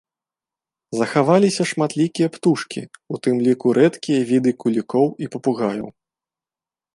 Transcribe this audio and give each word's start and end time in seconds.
Захаваліся 0.99 1.63
шматлікія 1.71 2.29
птушкі, 2.37 2.81
у 3.17 3.19
тым 3.27 3.35
ліку 3.49 3.67
рэдкія 3.79 4.25
віды 4.31 4.51
кулікоў 4.65 5.07
і 5.27 5.31
папугаяў. 5.37 5.87